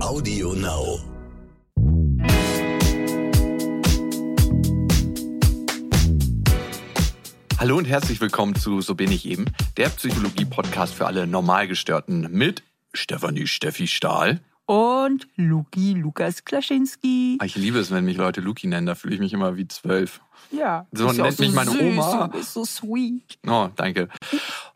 [0.00, 0.98] Audio Now.
[7.58, 9.44] Hallo und herzlich willkommen zu So bin ich eben,
[9.76, 12.62] der Psychologie-Podcast für alle Normalgestörten mit
[12.94, 14.40] Stefanie Steffi Stahl.
[14.70, 17.38] Und Luki Lukas Klaschinski.
[17.40, 19.66] Ah, Ich liebe es, wenn mich Leute Luki nennen, da fühle ich mich immer wie
[19.66, 20.20] zwölf.
[20.52, 20.86] Ja.
[20.92, 22.28] So bist ja nennt auch mich meine süß, Oma.
[22.28, 23.36] Du bist so sweet.
[23.48, 24.08] Oh, danke.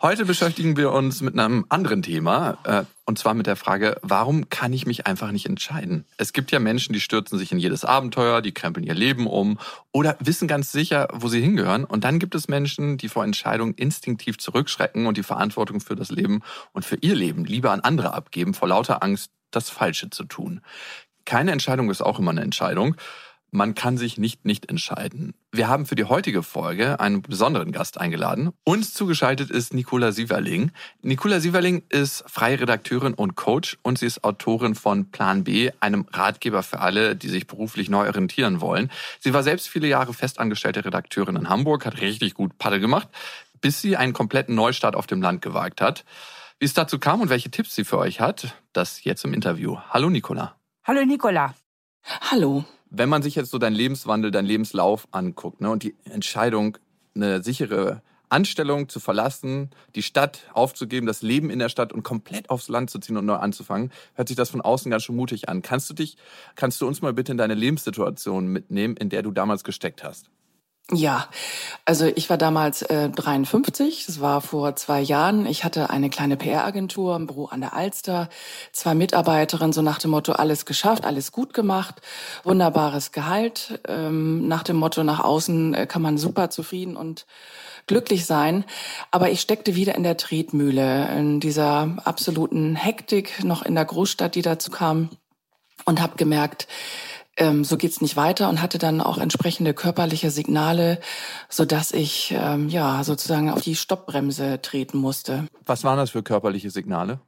[0.02, 4.48] Heute beschäftigen wir uns mit einem anderen Thema, äh, und zwar mit der Frage, warum
[4.50, 6.04] kann ich mich einfach nicht entscheiden?
[6.16, 9.60] Es gibt ja Menschen, die stürzen sich in jedes Abenteuer, die krempeln ihr Leben um
[9.92, 11.84] oder wissen ganz sicher, wo sie hingehören.
[11.84, 16.10] Und dann gibt es Menschen, die vor Entscheidungen instinktiv zurückschrecken und die Verantwortung für das
[16.10, 20.24] Leben und für ihr Leben lieber an andere abgeben, vor lauter Angst, das Falsche zu
[20.24, 20.60] tun.
[21.24, 22.96] Keine Entscheidung ist auch immer eine Entscheidung.
[23.56, 25.32] Man kann sich nicht nicht entscheiden.
[25.52, 28.50] Wir haben für die heutige Folge einen besonderen Gast eingeladen.
[28.64, 30.72] Uns zugeschaltet ist Nicola Sieverling.
[31.02, 36.04] Nicola Sieverling ist freie Redakteurin und Coach und sie ist Autorin von Plan B, einem
[36.12, 38.90] Ratgeber für alle, die sich beruflich neu orientieren wollen.
[39.20, 43.06] Sie war selbst viele Jahre festangestellte Redakteurin in Hamburg, hat richtig gut Paddel gemacht,
[43.60, 46.04] bis sie einen kompletten Neustart auf dem Land gewagt hat.
[46.60, 49.76] Wie es dazu kam und welche Tipps sie für euch hat, das jetzt im Interview.
[49.90, 50.54] Hallo Nicola.
[50.84, 51.54] Hallo Nicola.
[52.30, 52.64] Hallo.
[52.90, 56.78] wenn man sich jetzt so deinen Lebenswandel, deinen Lebenslauf anguckt ne, und die Entscheidung,
[57.14, 62.50] eine sichere Anstellung zu verlassen, die Stadt aufzugeben, das Leben in der Stadt und komplett
[62.50, 65.48] aufs Land zu ziehen und neu anzufangen, hört sich das von außen ganz schön mutig
[65.48, 65.62] an.
[65.62, 66.16] Kannst du dich,
[66.54, 70.30] kannst du uns mal bitte in deine Lebenssituation mitnehmen, in der du damals gesteckt hast?
[70.92, 71.28] Ja,
[71.86, 75.46] also ich war damals äh, 53, das war vor zwei Jahren.
[75.46, 78.28] Ich hatte eine kleine PR-Agentur im Büro an der Alster,
[78.72, 82.02] zwei Mitarbeiterinnen, so nach dem Motto, alles geschafft, alles gut gemacht,
[82.42, 83.80] wunderbares Gehalt.
[83.88, 87.24] Ähm, nach dem Motto, nach außen äh, kann man super zufrieden und
[87.86, 88.66] glücklich sein.
[89.10, 94.34] Aber ich steckte wieder in der Tretmühle, in dieser absoluten Hektik, noch in der Großstadt,
[94.34, 95.08] die dazu kam
[95.86, 96.66] und habe gemerkt,
[97.36, 101.00] ähm, so geht's nicht weiter und hatte dann auch entsprechende körperliche Signale,
[101.48, 105.46] so dass ich ähm, ja sozusagen auf die Stoppbremse treten musste.
[105.66, 107.20] Was waren das für körperliche Signale?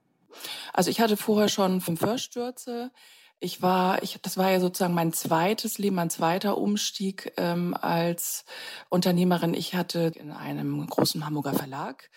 [0.73, 2.91] Also ich hatte vorher schon fünf Hörstürze.
[3.39, 8.47] Ich war, ich, das war ja sozusagen mein zweites Leben, mein zweiter Umstieg ähm, als
[8.89, 9.53] Unternehmerin.
[9.53, 12.09] Ich hatte in einem großen Hamburger Verlag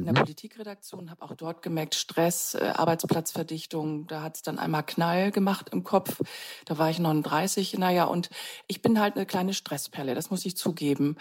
[0.00, 4.82] in der Politikredaktion, habe auch dort gemerkt, Stress, äh, Arbeitsplatzverdichtung, da hat es dann einmal
[4.84, 6.20] Knall gemacht im Kopf.
[6.64, 8.30] Da war ich 39, naja, und
[8.66, 11.16] ich bin halt eine kleine Stressperle, das muss ich zugeben.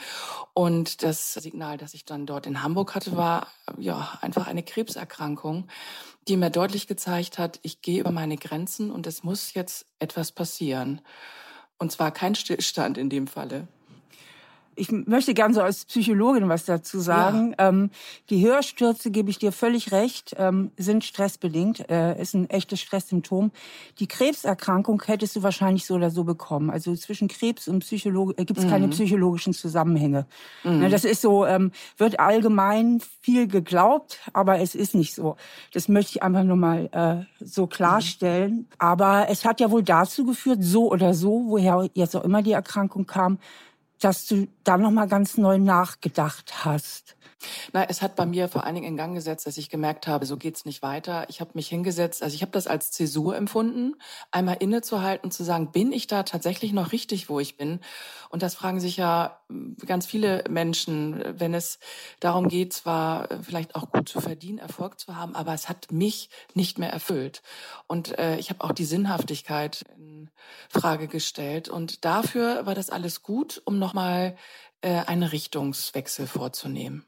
[0.53, 5.67] Und das Signal, das ich dann dort in Hamburg hatte, war ja einfach eine Krebserkrankung,
[6.27, 10.31] die mir deutlich gezeigt hat, ich gehe über meine Grenzen und es muss jetzt etwas
[10.31, 11.01] passieren.
[11.77, 13.67] Und zwar kein Stillstand in dem Falle.
[14.77, 17.55] Ich möchte gern so als Psychologin was dazu sagen.
[17.57, 17.89] Ähm,
[18.29, 23.51] die Hörstürze, gebe ich dir völlig recht, ähm, sind stressbedingt, äh, ist ein echtes Stresssymptom.
[23.99, 26.69] Die Krebserkrankung hättest du wahrscheinlich so oder so bekommen.
[26.69, 30.27] Also zwischen Krebs und Psychologe äh, gibt es keine psychologischen Zusammenhänge.
[30.63, 35.37] Ne, das ist so, ähm, wird allgemein viel geglaubt, aber es ist nicht so.
[35.73, 38.67] Das möchte ich einfach nur mal äh, so klarstellen.
[38.77, 42.51] Aber es hat ja wohl dazu geführt, so oder so, woher jetzt auch immer die
[42.51, 43.39] Erkrankung kam,
[43.99, 47.16] dass du da noch mal ganz neu nachgedacht hast.
[47.71, 50.25] Na, es hat bei mir vor allen Dingen in Gang gesetzt, dass ich gemerkt habe,
[50.25, 51.25] so geht's nicht weiter.
[51.29, 53.95] Ich habe mich hingesetzt, also ich habe das als Zäsur empfunden,
[54.31, 57.79] einmal innezuhalten, zu sagen, bin ich da tatsächlich noch richtig, wo ich bin?
[58.29, 59.39] Und das fragen sich ja
[59.85, 61.79] ganz viele Menschen, wenn es
[62.19, 66.29] darum geht, zwar vielleicht auch gut zu verdienen, Erfolg zu haben, aber es hat mich
[66.53, 67.43] nicht mehr erfüllt.
[67.87, 70.29] Und äh, ich habe auch die Sinnhaftigkeit in
[70.69, 71.69] Frage gestellt.
[71.69, 74.35] Und dafür war das alles gut, um nochmal
[74.81, 77.05] äh, einen Richtungswechsel vorzunehmen.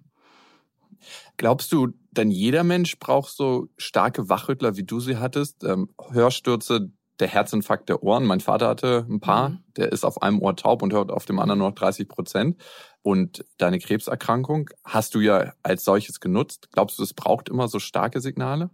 [1.38, 5.64] Glaubst du, denn jeder Mensch braucht so starke Wachrüttler, wie du sie hattest?
[5.64, 8.26] Ähm, Hörstürze, der Herzinfarkt der Ohren.
[8.26, 9.50] Mein Vater hatte ein paar.
[9.50, 9.64] Mhm.
[9.78, 12.62] Der ist auf einem Ohr taub und hört auf dem anderen nur noch 30 Prozent.
[13.02, 16.70] Und deine Krebserkrankung hast du ja als solches genutzt.
[16.72, 18.70] Glaubst du, es braucht immer so starke Signale?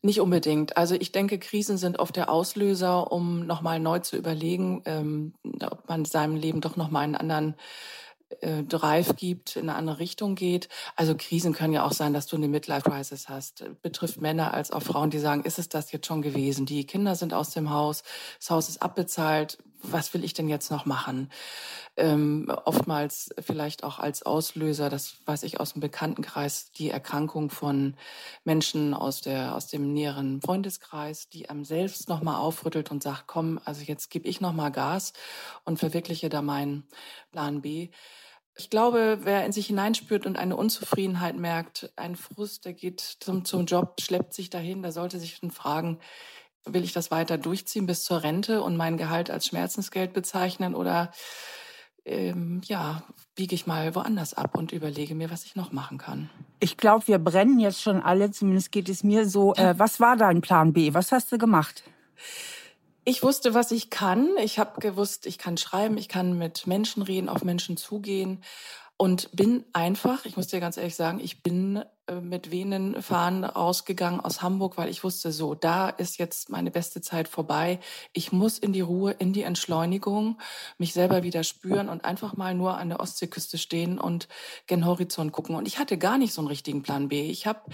[0.00, 0.76] Nicht unbedingt.
[0.76, 5.88] Also ich denke, Krisen sind oft der Auslöser, um nochmal neu zu überlegen, ähm, ob
[5.88, 7.56] man seinem Leben doch nochmal einen anderen
[8.40, 10.68] äh, Drive gibt, in eine andere Richtung geht.
[10.96, 13.64] Also Krisen können ja auch sein, dass du eine Midlife-Crisis hast.
[13.82, 16.66] Betrifft Männer als auch Frauen, die sagen, ist es das jetzt schon gewesen?
[16.66, 18.02] Die Kinder sind aus dem Haus,
[18.38, 19.58] das Haus ist abbezahlt.
[19.82, 21.30] Was will ich denn jetzt noch machen?
[21.96, 27.96] Ähm, oftmals vielleicht auch als Auslöser, das weiß ich aus dem Bekanntenkreis, die Erkrankung von
[28.44, 33.24] Menschen aus der aus dem näheren Freundeskreis, die einem selbst noch mal aufrüttelt und sagt,
[33.26, 35.12] komm, also jetzt gebe ich noch mal Gas
[35.64, 36.88] und verwirkliche da meinen
[37.30, 37.90] Plan B.
[38.60, 43.44] Ich glaube, wer in sich hineinspürt und eine Unzufriedenheit merkt, ein Frust, der geht zum,
[43.44, 46.00] zum Job, schleppt sich dahin, der sollte sich dann fragen,
[46.64, 51.10] will ich das weiter durchziehen bis zur Rente und mein Gehalt als Schmerzensgeld bezeichnen oder
[52.04, 53.02] ähm, ja,
[53.34, 56.30] biege ich mal woanders ab und überlege mir, was ich noch machen kann.
[56.60, 59.54] Ich glaube, wir brennen jetzt schon alle, zumindest geht es mir so.
[59.54, 60.94] Äh, was war dein Plan B?
[60.94, 61.84] Was hast du gemacht?
[63.04, 64.28] Ich wusste, was ich kann.
[64.42, 68.42] Ich habe gewusst, ich kann schreiben, ich kann mit Menschen reden, auf Menschen zugehen
[68.98, 73.44] und bin einfach, ich muss dir ganz ehrlich sagen, ich bin äh, mit Venen fahren
[73.44, 77.78] rausgegangen aus Hamburg, weil ich wusste, so, da ist jetzt meine beste Zeit vorbei.
[78.12, 80.40] Ich muss in die Ruhe, in die Entschleunigung,
[80.78, 84.26] mich selber wieder spüren und einfach mal nur an der Ostseeküste stehen und
[84.66, 85.54] gen Horizont gucken.
[85.54, 87.30] Und ich hatte gar nicht so einen richtigen Plan B.
[87.30, 87.70] Ich habe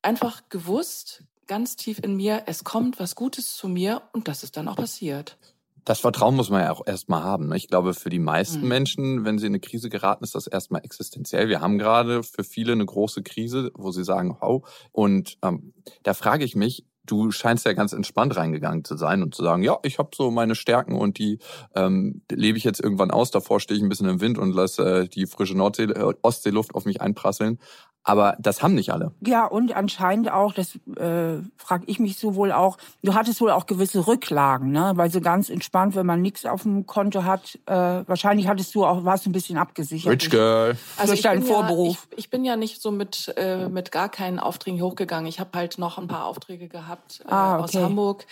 [0.00, 4.56] einfach gewusst, ganz tief in mir, es kommt was Gutes zu mir und das ist
[4.56, 5.36] dann auch passiert.
[5.84, 7.48] Das Vertrauen muss man ja auch erstmal haben.
[7.48, 7.56] Ne?
[7.56, 8.68] Ich glaube, für die meisten mhm.
[8.68, 11.48] Menschen, wenn sie in eine Krise geraten, ist das erstmal existenziell.
[11.48, 14.64] Wir haben gerade für viele eine große Krise, wo sie sagen, hau.
[14.92, 19.34] Und ähm, da frage ich mich, du scheinst ja ganz entspannt reingegangen zu sein und
[19.34, 21.38] zu sagen, ja, ich habe so meine Stärken und die
[21.74, 23.30] ähm, lebe ich jetzt irgendwann aus.
[23.30, 26.74] Davor stehe ich ein bisschen im Wind und lasse äh, die frische Nordsee, äh, Ostseeluft
[26.74, 27.58] auf mich einprasseln.
[28.06, 29.12] Aber das haben nicht alle.
[29.22, 33.50] Ja, und anscheinend auch, das äh, frage ich mich so wohl auch, du hattest wohl
[33.50, 34.92] auch gewisse Rücklagen, ne?
[34.96, 38.84] Weil so ganz entspannt, wenn man nichts auf dem Konto hat, äh, wahrscheinlich hattest du
[38.84, 40.12] auch, warst du ein bisschen abgesichert.
[40.12, 40.76] Rich Girl.
[40.98, 41.96] Also durch deinen Vorberuf.
[41.96, 45.26] Ja, ich, ich, bin ja nicht so mit, äh, mit gar keinen Aufträgen hochgegangen.
[45.26, 47.64] Ich habe halt noch ein paar Aufträge gehabt äh, ah, okay.
[47.64, 48.26] aus Hamburg,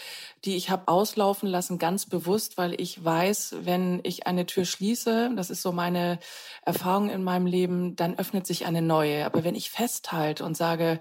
[0.44, 5.30] die ich habe auslaufen lassen, ganz bewusst, weil ich weiß, wenn ich eine Tür schließe,
[5.34, 6.19] das ist so meine
[6.64, 9.24] Erfahrung in meinem Leben, dann öffnet sich eine neue.
[9.24, 11.00] Aber wenn ich festhalte und sage,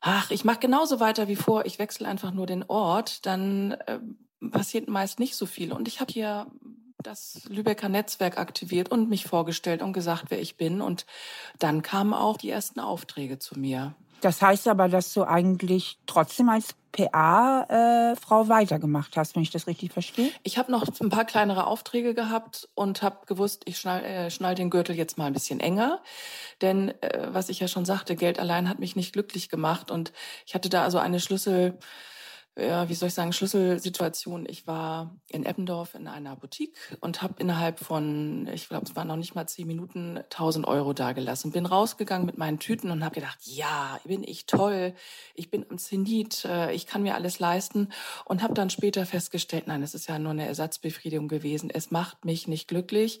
[0.00, 3.98] ach, ich mache genauso weiter wie vor, ich wechsle einfach nur den Ort, dann äh,
[4.50, 5.72] passiert meist nicht so viel.
[5.72, 6.46] Und ich habe hier
[7.02, 10.80] das Lübecker Netzwerk aktiviert und mich vorgestellt und gesagt, wer ich bin.
[10.80, 11.06] Und
[11.58, 13.94] dann kamen auch die ersten Aufträge zu mir.
[14.20, 19.66] Das heißt aber, dass du eigentlich trotzdem als PA-Frau äh, weitergemacht hast, wenn ich das
[19.66, 20.30] richtig verstehe?
[20.42, 24.54] Ich habe noch ein paar kleinere Aufträge gehabt und habe gewusst, ich schnall, äh, schnall
[24.54, 26.02] den Gürtel jetzt mal ein bisschen enger.
[26.60, 29.90] Denn, äh, was ich ja schon sagte, Geld allein hat mich nicht glücklich gemacht.
[29.90, 30.12] Und
[30.46, 31.78] ich hatte da also eine Schlüssel
[32.58, 34.44] ja, wie soll ich sagen, Schlüsselsituation.
[34.48, 39.08] Ich war in Eppendorf in einer Boutique und habe innerhalb von, ich glaube, es waren
[39.08, 41.52] noch nicht mal zehn Minuten, 1000 Euro dagelassen.
[41.52, 44.94] Bin rausgegangen mit meinen Tüten und habe gedacht, ja, bin ich toll,
[45.34, 47.88] ich bin am Zenit, äh, ich kann mir alles leisten.
[48.24, 51.70] Und habe dann später festgestellt, nein, es ist ja nur eine Ersatzbefriedigung gewesen.
[51.70, 53.20] Es macht mich nicht glücklich.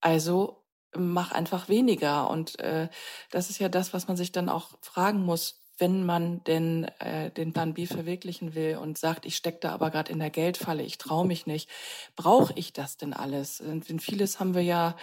[0.00, 0.64] Also
[0.96, 2.30] mach einfach weniger.
[2.30, 2.88] Und äh,
[3.30, 7.30] das ist ja das, was man sich dann auch fragen muss wenn man denn äh,
[7.30, 10.82] den Plan B verwirklichen will und sagt, ich stecke da aber gerade in der Geldfalle,
[10.82, 11.68] ich traue mich nicht,
[12.14, 13.58] brauche ich das denn alles?
[13.58, 14.96] Denn vieles haben wir ja,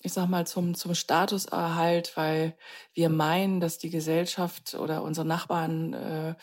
[0.00, 2.56] ich sag mal, zum, zum Statuserhalt, weil
[2.94, 6.34] wir meinen, dass die Gesellschaft oder unsere Nachbarn, äh,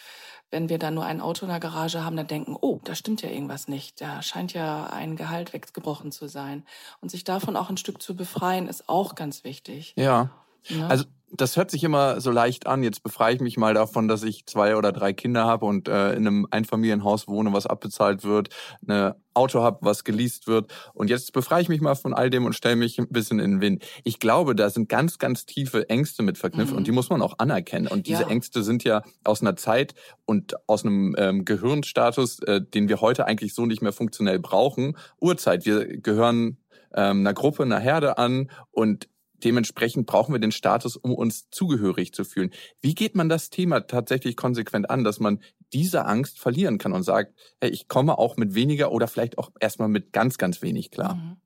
[0.51, 3.21] wenn wir da nur ein Auto in der Garage haben, dann denken, oh, da stimmt
[3.21, 4.01] ja irgendwas nicht.
[4.01, 6.63] Da scheint ja ein Gehalt weggebrochen zu sein.
[7.01, 9.93] Und sich davon auch ein Stück zu befreien, ist auch ganz wichtig.
[9.95, 10.29] Ja.
[10.69, 10.87] Ja.
[10.87, 11.05] Also
[11.35, 12.83] das hört sich immer so leicht an.
[12.83, 16.13] Jetzt befreie ich mich mal davon, dass ich zwei oder drei Kinder habe und äh,
[16.13, 18.49] in einem Einfamilienhaus wohne, was abbezahlt wird,
[18.87, 20.71] ein Auto habe, was geleast wird.
[20.93, 23.51] Und jetzt befreie ich mich mal von all dem und stelle mich ein bisschen in
[23.51, 23.83] den Wind.
[24.03, 26.77] Ich glaube, da sind ganz, ganz tiefe Ängste mit verknüpft mhm.
[26.77, 27.87] und die muss man auch anerkennen.
[27.87, 28.29] Und diese ja.
[28.29, 29.95] Ängste sind ja aus einer Zeit
[30.25, 34.97] und aus einem ähm, Gehirnstatus, äh, den wir heute eigentlich so nicht mehr funktionell brauchen.
[35.19, 35.65] Urzeit.
[35.65, 36.57] Wir gehören
[36.93, 39.07] ähm, einer Gruppe, einer Herde an und
[39.43, 42.51] Dementsprechend brauchen wir den Status, um uns zugehörig zu fühlen.
[42.81, 45.39] Wie geht man das Thema tatsächlich konsequent an, dass man
[45.73, 49.51] diese Angst verlieren kann und sagt, hey, ich komme auch mit weniger oder vielleicht auch
[49.59, 51.15] erstmal mit ganz, ganz wenig klar?
[51.15, 51.37] Mhm.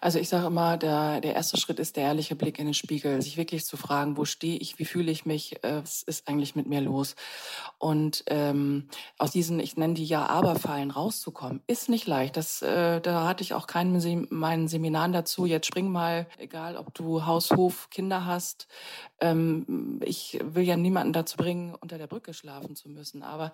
[0.00, 3.20] Also ich sage immer, der, der erste Schritt ist der ehrliche Blick in den Spiegel,
[3.22, 6.54] sich wirklich zu fragen, wo stehe ich, wie fühle ich mich, äh, was ist eigentlich
[6.54, 7.16] mit mir los?
[7.78, 12.36] Und ähm, aus diesen, ich nenne die Ja-Aber-Fallen rauszukommen, ist nicht leicht.
[12.36, 15.46] Das, äh, da hatte ich auch keinen Sem meinen Seminaren dazu.
[15.46, 18.68] Jetzt spring mal, egal ob du Haus, Hof, Kinder hast.
[19.20, 23.22] Ähm, ich will ja niemanden dazu bringen, unter der Brücke schlafen zu müssen.
[23.22, 23.52] Aber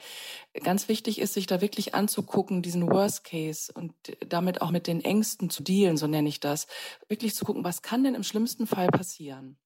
[0.62, 3.93] ganz wichtig ist, sich da wirklich anzugucken, diesen Worst Case und
[4.26, 6.66] damit auch mit den Ängsten zu dealen, so nenne ich das,
[7.09, 9.57] wirklich zu gucken, was kann denn im schlimmsten Fall passieren?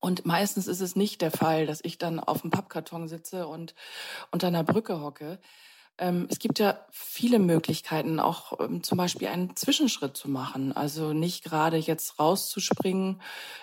[0.00, 3.74] Und meistens ist es nicht der Fall, dass ich dann auf dem Pappkarton sitze und
[4.30, 5.40] unter einer Brücke hocke,
[6.30, 10.72] es gibt ja viele Möglichkeiten, auch ähm, zum Beispiel einen Zwischenschritt zu machen.
[10.72, 13.20] Also nicht gerade jetzt rauszuspringen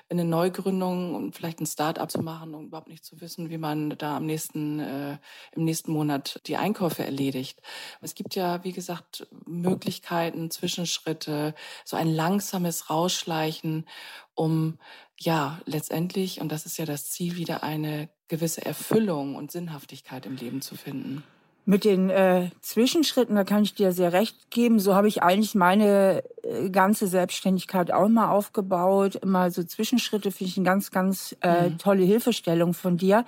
[0.10, 3.58] in eine Neugründung und vielleicht ein Start-up zu machen und überhaupt nicht zu wissen, wie
[3.58, 5.18] man da am nächsten, äh,
[5.54, 7.62] im nächsten Monat die Einkäufe erledigt.
[8.01, 13.88] Es gibt ja, wie gesagt, Möglichkeiten, Zwischenschritte, so ein langsames Rausschleichen,
[14.34, 14.77] um
[15.18, 20.36] ja letztendlich, und das ist ja das Ziel, wieder eine gewisse Erfüllung und Sinnhaftigkeit im
[20.36, 21.24] Leben zu finden.
[21.67, 24.79] Mit den äh, Zwischenschritten, da kann ich dir sehr recht geben.
[24.79, 29.15] So habe ich eigentlich meine äh, ganze Selbstständigkeit auch mal aufgebaut.
[29.15, 31.77] Immer so Zwischenschritte finde ich eine ganz, ganz äh, mhm.
[31.79, 33.25] tolle Hilfestellung von dir.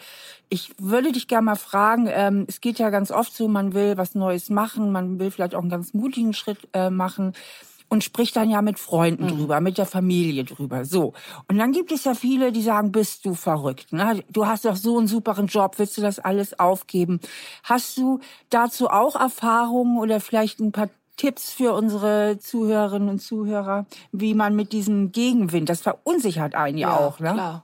[0.49, 3.97] Ich würde dich gerne mal fragen, ähm, es geht ja ganz oft so, man will
[3.97, 7.33] was Neues machen, man will vielleicht auch einen ganz mutigen Schritt äh, machen
[7.89, 9.29] und spricht dann ja mit Freunden mhm.
[9.29, 10.85] drüber, mit der Familie drüber.
[10.85, 11.13] So.
[11.47, 13.93] Und dann gibt es ja viele, die sagen, bist du verrückt?
[13.93, 14.23] Ne?
[14.29, 17.19] Du hast doch so einen superen Job, willst du das alles aufgeben?
[17.63, 23.87] Hast du dazu auch Erfahrungen oder vielleicht ein paar Tipps für unsere Zuhörerinnen und Zuhörer,
[24.11, 27.33] wie man mit diesem Gegenwind, das verunsichert einen ja, ja auch, ne?
[27.33, 27.63] Klar.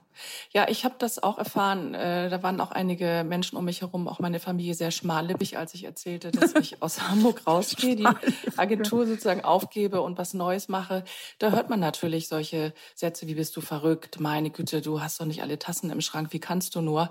[0.52, 1.94] Ja, ich habe das auch erfahren.
[1.94, 5.74] Äh, da waren auch einige Menschen um mich herum, auch meine Familie sehr schmallippig, als
[5.74, 8.08] ich erzählte, dass ich aus Hamburg rausgehe, die
[8.56, 11.04] Agentur sozusagen aufgebe und was Neues mache.
[11.38, 15.26] Da hört man natürlich solche Sätze wie bist du verrückt, meine Güte, du hast doch
[15.26, 17.10] nicht alle Tassen im Schrank, wie kannst du nur?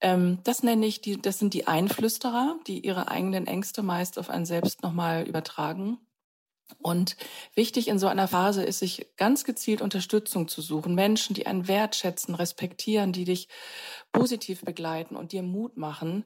[0.00, 4.30] Ähm, das nenne ich die, das sind die Einflüsterer, die ihre eigenen Ängste meist auf
[4.30, 5.98] einen selbst nochmal übertragen.
[6.80, 7.16] Und
[7.54, 10.94] wichtig in so einer Phase ist, sich ganz gezielt Unterstützung zu suchen.
[10.94, 13.48] Menschen, die einen wertschätzen, respektieren, die dich
[14.12, 16.24] positiv begleiten und dir Mut machen.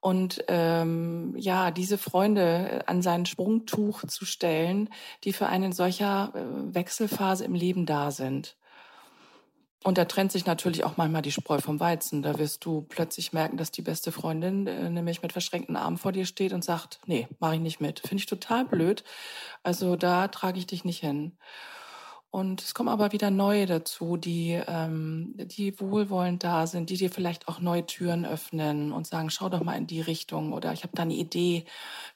[0.00, 4.90] Und ähm, ja, diese Freunde an sein Sprungtuch zu stellen,
[5.22, 8.56] die für einen in solcher äh, Wechselphase im Leben da sind.
[9.84, 12.22] Und da trennt sich natürlich auch manchmal die Spreu vom Weizen.
[12.22, 16.10] Da wirst du plötzlich merken, dass die beste Freundin äh, nämlich mit verschränkten Armen vor
[16.10, 18.00] dir steht und sagt, nee, mache ich nicht mit.
[18.00, 19.04] Finde ich total blöd.
[19.62, 21.36] Also da trage ich dich nicht hin.
[22.30, 27.10] Und es kommen aber wieder neue dazu, die, ähm, die wohlwollend da sind, die dir
[27.10, 30.82] vielleicht auch neue Türen öffnen und sagen, schau doch mal in die Richtung oder ich
[30.82, 31.66] habe da eine Idee,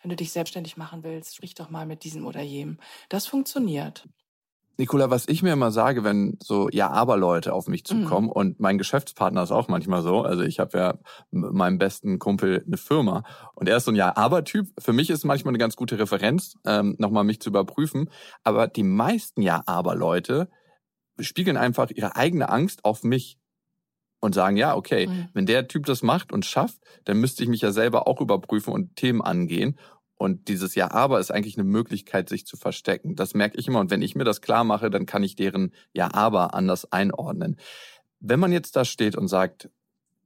[0.03, 2.79] wenn du dich selbstständig machen willst, sprich doch mal mit diesem oder jenem.
[3.11, 4.09] Das funktioniert.
[4.81, 8.33] Nicola, was ich mir immer sage, wenn so Ja-Aber-Leute auf mich zukommen mhm.
[8.33, 10.99] und mein Geschäftspartner ist auch manchmal so, also ich habe ja
[11.33, 13.25] meinem besten Kumpel eine Firma
[13.57, 14.69] und er ist so ein Ja-Aber-Typ.
[14.79, 18.09] Für mich ist manchmal eine ganz gute Referenz, ähm, nochmal mich zu überprüfen.
[18.45, 20.49] Aber die meisten Ja-Aber-Leute
[21.19, 23.37] spiegeln einfach ihre eigene Angst auf mich
[24.21, 25.29] und sagen, ja, okay, mhm.
[25.33, 28.73] wenn der Typ das macht und schafft, dann müsste ich mich ja selber auch überprüfen
[28.73, 29.77] und Themen angehen.
[30.19, 33.15] Und dieses Ja, aber ist eigentlich eine Möglichkeit, sich zu verstecken.
[33.15, 33.79] Das merke ich immer.
[33.81, 37.57] Und wenn ich mir das klar mache, dann kann ich deren Ja, aber anders einordnen.
[38.21, 39.71] Wenn man jetzt da steht und sagt,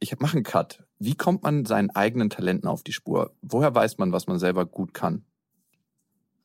[0.00, 3.37] ich mache einen Cut, wie kommt man seinen eigenen Talenten auf die Spur?
[3.42, 5.25] Woher weiß man, was man selber gut kann?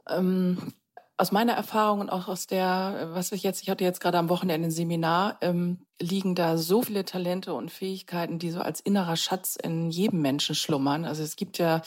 [0.10, 0.74] Ähm,
[1.18, 4.30] aus meiner Erfahrung und auch aus der, was ich jetzt, ich hatte jetzt gerade am
[4.30, 9.16] Wochenende ein Seminar, ähm, liegen da so viele Talente und Fähigkeiten, die so als innerer
[9.16, 11.06] Schatz in jedem Menschen schlummern.
[11.06, 11.82] Also es gibt ja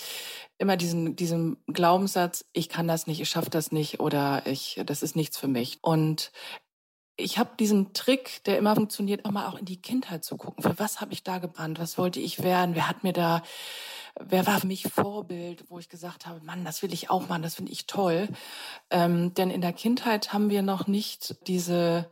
[0.58, 5.04] immer diesen, diesen Glaubenssatz, ich kann das nicht, ich schaffe das nicht oder ich, das
[5.04, 5.78] ist nichts für mich.
[5.80, 6.32] Und
[7.20, 10.62] ich habe diesen Trick, der immer funktioniert, auch mal auch in die Kindheit zu gucken.
[10.62, 11.78] Für was habe ich da gebrannt?
[11.78, 12.74] Was wollte ich werden?
[12.74, 13.42] Wer hat mir da
[14.18, 17.42] wer war für mich Vorbild, wo ich gesagt habe, Mann, das will ich auch machen,
[17.42, 18.28] das finde ich toll.
[18.90, 22.10] Ähm, denn in der Kindheit haben wir noch nicht diese,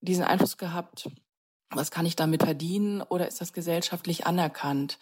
[0.00, 1.10] diesen Einfluss gehabt,
[1.70, 4.98] was kann ich damit verdienen oder ist das gesellschaftlich anerkannt?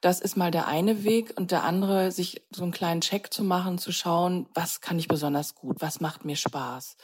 [0.00, 3.44] Das ist mal der eine Weg und der andere, sich so einen kleinen Check zu
[3.44, 6.96] machen, zu schauen, was kann ich besonders gut, was macht mir Spaß,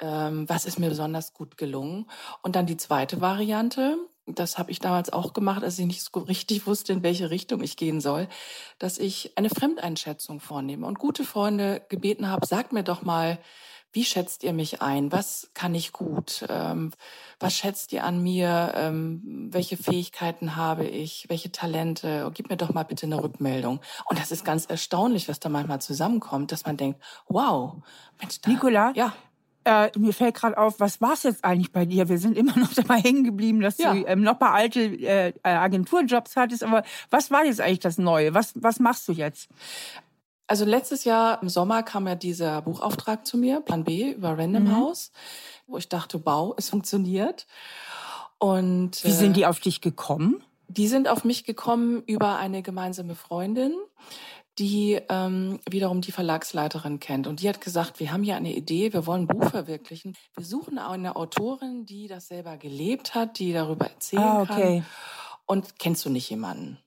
[0.00, 2.06] ähm, was ist mir besonders gut gelungen.
[2.42, 6.20] Und dann die zweite Variante, das habe ich damals auch gemacht, als ich nicht so
[6.20, 8.28] richtig wusste, in welche Richtung ich gehen soll,
[8.78, 13.38] dass ich eine Fremdeinschätzung vornehme und gute Freunde gebeten habe, sagt mir doch mal,
[13.92, 15.12] wie schätzt ihr mich ein?
[15.12, 16.44] Was kann ich gut?
[16.48, 16.92] Ähm,
[17.40, 18.72] was schätzt ihr an mir?
[18.74, 21.24] Ähm, welche Fähigkeiten habe ich?
[21.28, 22.30] Welche Talente?
[22.34, 23.80] Gib mir doch mal bitte eine Rückmeldung.
[24.04, 27.76] Und das ist ganz erstaunlich, was da manchmal zusammenkommt, dass man denkt, wow,
[28.20, 29.14] Mensch, da, Nicola, ja.
[29.68, 32.08] Äh, mir fällt gerade auf, was war es jetzt eigentlich bei dir?
[32.08, 33.92] Wir sind immer noch dabei hängen geblieben, dass ja.
[33.92, 36.64] du ähm, noch paar alte äh, Agenturjobs hattest.
[36.64, 38.32] Aber was war jetzt eigentlich das Neue?
[38.32, 39.48] Was, was machst du jetzt?
[40.46, 44.64] Also letztes Jahr im Sommer kam ja dieser Buchauftrag zu mir, Plan B, über Random
[44.64, 44.76] mhm.
[44.76, 45.12] House,
[45.66, 47.46] wo ich dachte, wow, es funktioniert.
[48.38, 50.42] Und wie sind die auf dich gekommen?
[50.68, 53.74] Die sind auf mich gekommen über eine gemeinsame Freundin,
[54.58, 57.26] die ähm, wiederum die Verlagsleiterin kennt.
[57.26, 60.16] Und die hat gesagt, wir haben hier eine Idee, wir wollen ein Buch verwirklichen.
[60.34, 64.78] Wir suchen eine Autorin, die das selber gelebt hat, die darüber erzählen ah, okay.
[64.78, 64.86] kann.
[65.46, 66.78] Und kennst du nicht jemanden?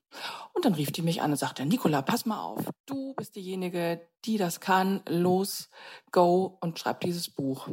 [0.52, 4.06] Und dann rief die mich an und sagte, Nicola, pass mal auf, du bist diejenige,
[4.24, 5.70] die das kann, los,
[6.10, 7.68] go und schreib dieses Buch.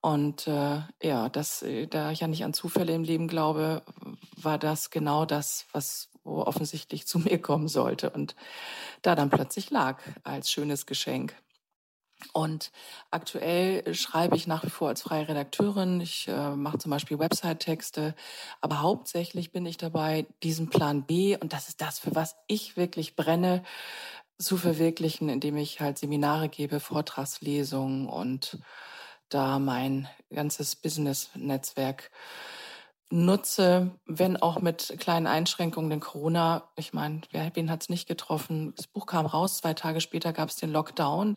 [0.00, 3.82] Und äh, ja, das, äh, da ich ja nicht an Zufälle im Leben glaube,
[4.36, 8.36] war das genau das, was wo offensichtlich zu mir kommen sollte und
[9.02, 11.34] da dann plötzlich lag als schönes Geschenk.
[12.32, 12.72] Und
[13.10, 16.00] aktuell schreibe ich nach wie vor als freie Redakteurin.
[16.00, 18.14] Ich äh, mache zum Beispiel Website-Texte.
[18.60, 22.76] Aber hauptsächlich bin ich dabei, diesen Plan B, und das ist das, für was ich
[22.76, 23.62] wirklich brenne,
[24.38, 28.58] zu verwirklichen, indem ich halt Seminare gebe, Vortragslesungen und
[29.28, 32.10] da mein ganzes Business-Netzwerk
[33.10, 37.20] nutze, wenn auch mit kleinen Einschränkungen, denn Corona, ich meine,
[37.54, 38.74] wen hat es nicht getroffen?
[38.76, 41.36] Das Buch kam raus, zwei Tage später gab es den Lockdown.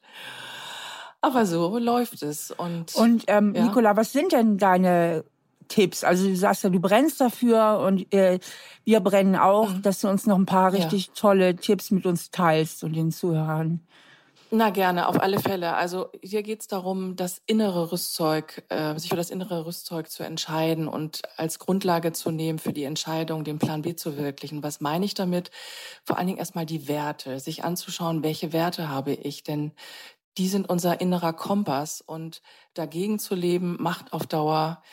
[1.22, 2.52] Aber so läuft es.
[2.52, 3.64] Und, und ähm, ja?
[3.64, 5.24] Nicola, was sind denn deine
[5.68, 6.04] Tipps?
[6.04, 8.40] Also du sagst ja, du brennst dafür und äh,
[8.84, 9.82] wir brennen auch, mhm.
[9.84, 11.14] dass du uns noch ein paar richtig ja.
[11.16, 13.82] tolle Tipps mit uns teilst und den Zuhörern.
[14.54, 15.76] Na gerne, auf alle Fälle.
[15.76, 20.24] Also hier geht es darum, das innere Rüstzeug, äh, sich für das innere Rüstzeug zu
[20.24, 24.62] entscheiden und als Grundlage zu nehmen für die Entscheidung, den Plan B zu verwirklichen.
[24.62, 25.52] Was meine ich damit?
[26.04, 29.72] Vor allen Dingen erstmal die Werte, sich anzuschauen, welche Werte habe ich, denn
[30.38, 32.42] die sind unser innerer Kompass und
[32.74, 34.84] dagegen zu leben macht auf Dauer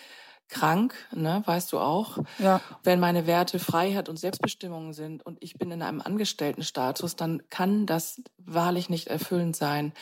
[0.48, 2.18] krank, ne, weißt du auch.
[2.38, 2.60] Ja.
[2.82, 7.86] Wenn meine Werte Freiheit und Selbstbestimmung sind und ich bin in einem Angestelltenstatus, dann kann
[7.86, 9.92] das wahrlich nicht erfüllend sein.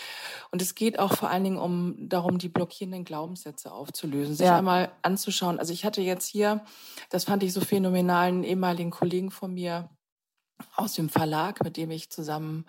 [0.51, 4.59] Und es geht auch vor allen Dingen um darum, die blockierenden Glaubenssätze aufzulösen, sich ja.
[4.59, 5.59] einmal anzuschauen.
[5.59, 6.65] Also ich hatte jetzt hier,
[7.11, 9.91] das fand ich so phänomenal, einen ehemaligen Kollegen von mir,
[10.75, 12.65] aus dem Verlag, mit dem ich zusammen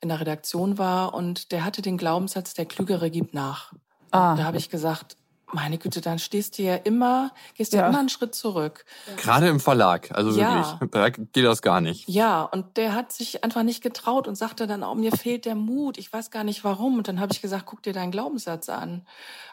[0.00, 1.14] in der Redaktion war.
[1.14, 3.72] Und der hatte den Glaubenssatz, der Klügere gibt nach.
[4.10, 4.34] Ah.
[4.36, 5.16] Da habe ich gesagt,
[5.52, 8.84] meine Güte, dann stehst du ja immer, gehst ja, ja immer einen Schritt zurück.
[9.16, 10.78] Gerade im Verlag, also ja.
[10.80, 12.08] wirklich, da geht das gar nicht.
[12.08, 15.54] Ja, und der hat sich einfach nicht getraut und sagte dann auch, mir fehlt der
[15.54, 16.98] Mut, ich weiß gar nicht warum.
[16.98, 19.06] Und dann habe ich gesagt, guck dir deinen Glaubenssatz an.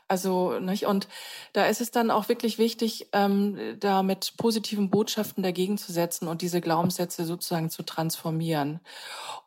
[0.07, 0.85] Also, nicht?
[0.85, 1.07] Und
[1.51, 6.27] da ist es dann auch wirklich wichtig, ähm, da mit positiven Botschaften dagegen zu setzen
[6.27, 8.79] und diese Glaubenssätze sozusagen zu transformieren.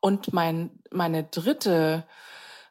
[0.00, 2.04] Und mein, meine dritte,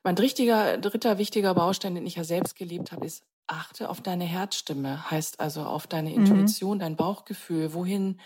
[0.03, 4.25] mein dritter, dritter wichtiger Baustein, den ich ja selbst gelebt habe, ist, achte auf deine
[4.25, 6.17] Herzstimme, heißt also auf deine mhm.
[6.17, 6.81] Intuition, mhm.
[6.81, 7.73] dein Bauchgefühl.
[7.73, 8.19] Wohin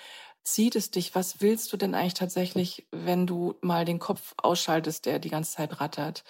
[0.44, 1.16] zieht es dich?
[1.16, 5.54] Was willst du denn eigentlich tatsächlich, wenn du mal den Kopf ausschaltest, der die ganze
[5.54, 6.24] Zeit rattert?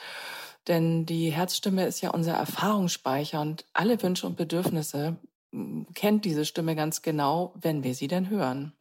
[0.68, 5.18] Denn die Herzstimme ist ja unser Erfahrungsspeicher und alle Wünsche und Bedürfnisse
[5.52, 8.74] hm, kennt diese Stimme ganz genau, wenn wir sie denn hören.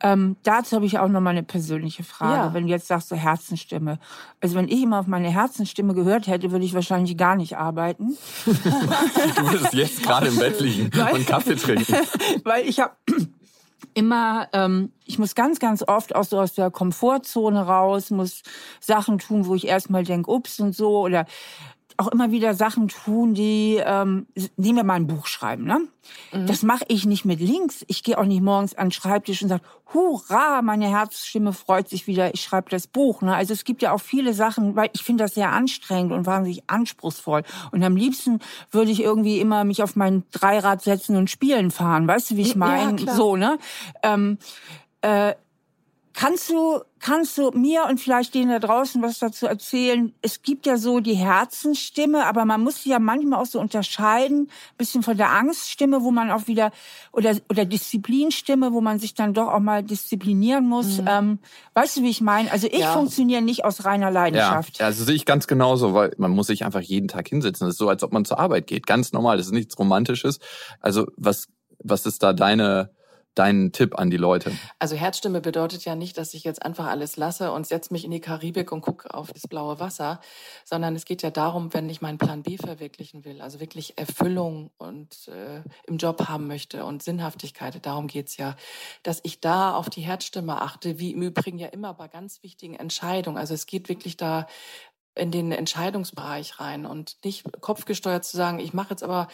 [0.00, 2.48] Ähm, dazu habe ich auch noch mal eine persönliche Frage.
[2.48, 2.54] Ja.
[2.54, 3.98] Wenn du jetzt sagst, so Herzenstimme.
[4.40, 8.16] Also wenn ich immer auf meine Herzenstimme gehört hätte, würde ich wahrscheinlich gar nicht arbeiten.
[8.44, 11.94] du würdest jetzt gerade im Bett liegen weil, und Kaffee trinken.
[12.44, 12.92] Weil ich habe
[13.94, 18.42] immer, ähm, ich muss ganz, ganz oft auch so aus der Komfortzone raus, muss
[18.80, 21.26] Sachen tun, wo ich erstmal denke, ups und so oder
[21.98, 25.80] auch immer wieder Sachen tun, die, ähm, nehmen wir mal ein Buch schreiben, ne?
[26.32, 26.46] Mhm.
[26.46, 27.84] Das mache ich nicht mit links.
[27.88, 32.06] Ich gehe auch nicht morgens an den Schreibtisch und sage, hurra, meine Herzstimme freut sich
[32.06, 33.20] wieder, ich schreibe das Buch.
[33.20, 33.34] Ne?
[33.34, 36.62] Also es gibt ja auch viele Sachen, weil ich finde das sehr anstrengend und wahnsinnig
[36.68, 37.42] anspruchsvoll.
[37.72, 38.38] Und am liebsten
[38.70, 42.06] würde ich irgendwie immer mich auf mein Dreirad setzen und spielen fahren.
[42.06, 43.00] Weißt du, wie ich meine?
[43.02, 43.58] Ja, so, ne?
[44.02, 44.38] Ähm,
[45.02, 45.34] äh,
[46.20, 50.12] Kannst du, kannst du mir und vielleicht denen da draußen was dazu erzählen?
[50.20, 54.50] Es gibt ja so die Herzensstimme, aber man muss sie ja manchmal auch so unterscheiden,
[54.76, 56.72] bisschen von der Angststimme, wo man auch wieder,
[57.12, 61.00] oder, oder Disziplinstimme, wo man sich dann doch auch mal disziplinieren muss.
[61.00, 61.08] Mhm.
[61.08, 61.38] Ähm,
[61.74, 62.50] weißt du, wie ich meine?
[62.50, 62.94] Also ich ja.
[62.94, 64.80] funktioniere nicht aus reiner Leidenschaft.
[64.80, 67.68] Ja, also sehe ich ganz genauso, weil man muss sich einfach jeden Tag hinsetzen.
[67.68, 68.88] Das ist so, als ob man zur Arbeit geht.
[68.88, 69.36] Ganz normal.
[69.36, 70.40] Das ist nichts Romantisches.
[70.80, 71.46] Also was,
[71.78, 72.90] was ist da deine,
[73.38, 74.52] deinen Tipp an die Leute?
[74.78, 78.10] Also Herzstimme bedeutet ja nicht, dass ich jetzt einfach alles lasse und setze mich in
[78.10, 80.20] die Karibik und gucke auf das blaue Wasser,
[80.64, 84.70] sondern es geht ja darum, wenn ich meinen Plan B verwirklichen will, also wirklich Erfüllung
[84.78, 88.56] und äh, im Job haben möchte und Sinnhaftigkeit, darum geht's ja,
[89.02, 92.74] dass ich da auf die Herzstimme achte, wie im Übrigen ja immer bei ganz wichtigen
[92.74, 93.38] Entscheidungen.
[93.38, 94.46] Also es geht wirklich da
[95.18, 99.28] in den Entscheidungsbereich rein und nicht kopfgesteuert zu sagen, ich mache jetzt aber,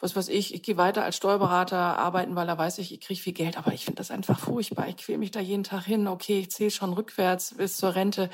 [0.00, 3.20] was weiß ich, ich gehe weiter als Steuerberater arbeiten, weil er weiß ich, ich kriege
[3.20, 4.88] viel Geld, aber ich finde das einfach furchtbar.
[4.88, 8.30] Ich quäle mich da jeden Tag hin, okay, ich zähle schon rückwärts bis zur Rente.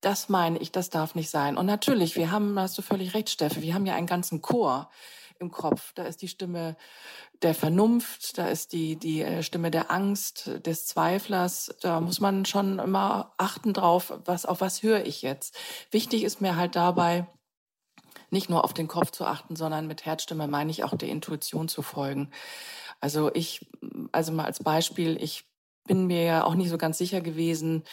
[0.00, 1.56] Das meine ich, das darf nicht sein.
[1.56, 4.90] Und natürlich, wir haben, hast du völlig recht, Steffi, wir haben ja einen ganzen Chor
[5.40, 5.92] im Kopf.
[5.94, 6.76] Da ist die Stimme
[7.42, 11.74] der Vernunft, da ist die, die äh, Stimme der Angst, des Zweiflers.
[11.80, 15.56] Da muss man schon immer achten drauf, was, auf was höre ich jetzt.
[15.90, 17.26] Wichtig ist mir halt dabei,
[18.30, 21.68] nicht nur auf den Kopf zu achten, sondern mit Herzstimme meine ich auch der Intuition
[21.68, 22.30] zu folgen.
[23.00, 23.66] Also ich,
[24.12, 25.44] also mal als Beispiel, ich
[25.86, 27.84] bin mir ja auch nicht so ganz sicher gewesen,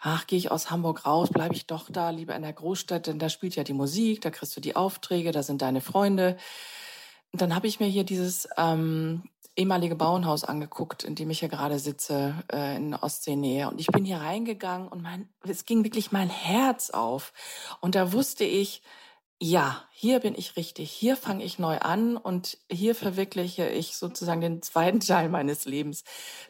[0.00, 3.18] ach, gehe ich aus Hamburg raus, bleibe ich doch da, lieber in der Großstadt, denn
[3.18, 6.36] da spielt ja die Musik, da kriegst du die Aufträge, da sind deine Freunde.
[7.32, 9.22] Dann habe ich mir hier dieses ähm,
[9.56, 13.68] ehemalige Bauernhaus angeguckt, in dem ich hier gerade sitze, äh, in Ostseenähe.
[13.68, 17.32] Und ich bin hier reingegangen und mein, es ging wirklich mein Herz auf.
[17.80, 18.82] Und da wusste ich,
[19.42, 24.42] ja, hier bin ich richtig, hier fange ich neu an und hier verwirkliche ich sozusagen
[24.42, 26.04] den zweiten Teil meines Lebens.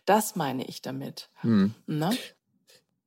[0.07, 1.31] Das meine ich damit.
[1.43, 1.75] Hm.
[1.87, 2.11] Ne?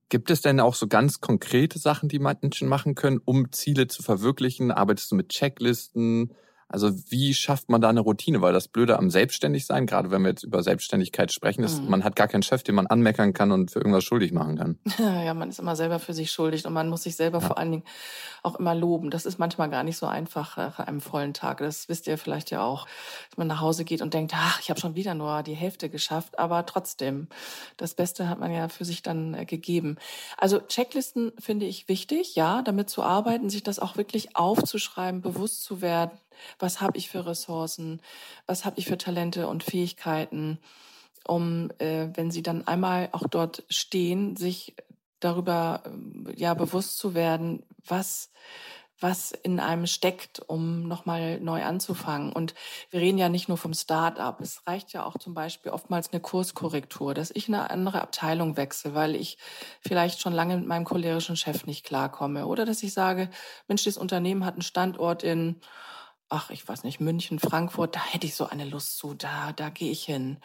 [0.08, 4.04] Gibt es denn auch so ganz konkrete Sachen, die Menschen machen können, um Ziele zu
[4.04, 4.72] verwirklichen?
[4.72, 6.34] Arbeitest du mit Checklisten?
[6.74, 8.42] Also wie schafft man da eine Routine?
[8.42, 11.92] Weil das Blöde am Selbstständigsein, gerade wenn wir jetzt über Selbstständigkeit sprechen, ist, mhm.
[11.92, 14.80] man hat gar keinen Chef, den man anmeckern kann und für irgendwas schuldig machen kann.
[15.24, 17.48] Ja, man ist immer selber für sich schuldig und man muss sich selber ja.
[17.48, 17.84] vor allen Dingen
[18.42, 19.12] auch immer loben.
[19.12, 21.60] Das ist manchmal gar nicht so einfach nach einem vollen Tag.
[21.60, 22.88] Das wisst ihr vielleicht ja auch,
[23.30, 25.90] dass man nach Hause geht und denkt, ach, ich habe schon wieder nur die Hälfte
[25.90, 27.28] geschafft, aber trotzdem,
[27.78, 29.98] das Beste hat man ja für sich dann äh, gegeben.
[30.38, 35.64] Also Checklisten finde ich wichtig, ja, damit zu arbeiten, sich das auch wirklich aufzuschreiben, bewusst
[35.64, 36.12] zu werden
[36.60, 38.02] was habe ich für Ressourcen?
[38.46, 40.60] Was habe ich für Talente und Fähigkeiten?
[41.26, 44.76] Um, äh, wenn sie dann einmal auch dort stehen, sich
[45.22, 48.30] darüber äh, ja bewusst zu werden, was
[49.04, 52.32] was in einem steckt, um nochmal neu anzufangen.
[52.32, 52.56] Und
[52.90, 54.40] wir reden ja nicht nur vom Start-up.
[54.40, 58.96] Es reicht ja auch zum Beispiel oftmals eine Kurskorrektur, dass ich eine andere Abteilung wechsle,
[58.96, 59.38] weil ich
[59.82, 62.48] vielleicht schon lange mit meinem cholerischen Chef nicht klarkomme.
[62.48, 63.30] Oder dass ich sage,
[63.68, 65.60] Mensch, das Unternehmen hat einen Standort in
[66.34, 69.70] ach, ich weiß nicht, München, Frankfurt, da hätte ich so eine Lust zu, da, da
[69.70, 70.38] gehe ich hin.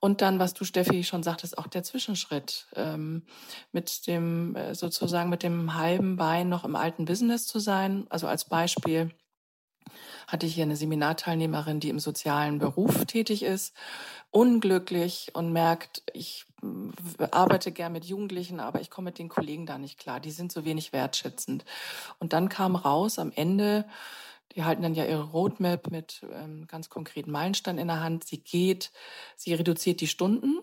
[0.00, 3.22] Und dann, was du, Steffi, schon sagtest, auch der Zwischenschritt, ähm,
[3.70, 8.06] mit dem, äh, sozusagen mit dem halben Bein noch im alten Business zu sein.
[8.10, 9.12] Also als Beispiel
[10.26, 13.72] hatte ich hier eine Seminarteilnehmerin, die im sozialen Beruf tätig ist,
[14.32, 16.44] unglücklich und merkt, ich
[17.30, 20.18] arbeite gern mit Jugendlichen, aber ich komme mit den Kollegen da nicht klar.
[20.18, 21.64] Die sind so wenig wertschätzend.
[22.18, 23.86] Und dann kam raus am Ende,
[24.54, 28.24] die halten dann ja ihre Roadmap mit ähm, ganz konkreten Meilensteinen in der Hand.
[28.24, 28.92] Sie geht,
[29.36, 30.60] sie reduziert die Stunden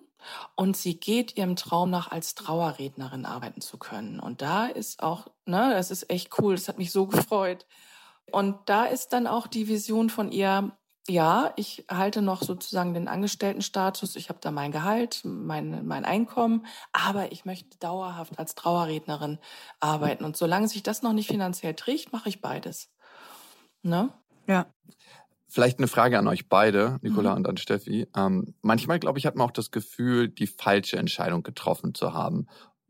[0.56, 4.20] und sie geht ihrem Traum nach, als Trauerrednerin arbeiten zu können.
[4.20, 7.66] Und da ist auch, ne, das ist echt cool, das hat mich so gefreut.
[8.32, 10.72] Und da ist dann auch die Vision von ihr,
[11.10, 16.66] ja, ich halte noch sozusagen den Angestelltenstatus, ich habe da mein Gehalt, mein, mein Einkommen,
[16.94, 19.40] aber ich möchte dauerhaft als Trauerrednerin
[19.82, 20.24] arbeiten.
[20.24, 22.93] Und solange sich das noch nicht finanziell trägt, mache ich beides.
[23.84, 24.12] Ne?
[24.48, 24.68] Ja.
[25.48, 27.38] Vielleicht eine Frage an euch beide, Nicola mhm.
[27.38, 28.08] und an Steffi.
[28.16, 32.48] Ähm, manchmal, glaube ich, hat man auch das Gefühl, die falsche Entscheidung getroffen zu haben,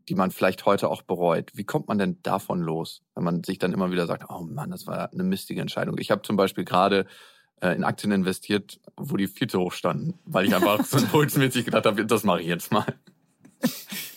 [0.08, 1.50] die man vielleicht heute auch bereut.
[1.54, 4.70] Wie kommt man denn davon los, wenn man sich dann immer wieder sagt, oh Mann,
[4.70, 5.98] das war eine mistige Entscheidung.
[5.98, 7.06] Ich habe zum Beispiel gerade
[7.60, 11.66] äh, in Aktien investiert, wo die viel zu hoch standen, weil ich einfach so impulsmäßig
[11.66, 12.86] gedacht habe, das mache ich jetzt mal.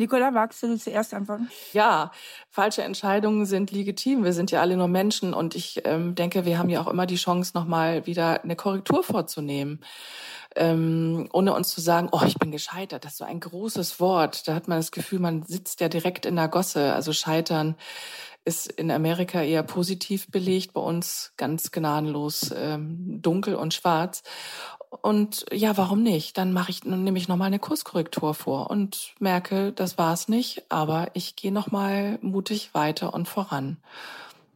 [0.00, 1.50] Nicola, magst du zuerst antworten?
[1.74, 2.10] Ja,
[2.48, 4.24] falsche Entscheidungen sind legitim.
[4.24, 7.04] Wir sind ja alle nur Menschen und ich ähm, denke, wir haben ja auch immer
[7.04, 9.80] die Chance, nochmal wieder eine Korrektur vorzunehmen.
[10.56, 13.04] Ähm, ohne uns zu sagen, oh, ich bin gescheitert.
[13.04, 14.48] Das ist so ein großes Wort.
[14.48, 16.94] Da hat man das Gefühl, man sitzt ja direkt in der Gosse.
[16.94, 17.76] Also scheitern
[18.44, 24.22] ist in Amerika eher positiv belegt, bei uns ganz gnadenlos ähm, dunkel und schwarz.
[25.02, 26.36] Und ja, warum nicht?
[26.36, 31.08] Dann mache ich, nehme ich nochmal eine Kurskorrektur vor und merke, das war's nicht, aber
[31.14, 33.76] ich gehe nochmal mutig weiter und voran.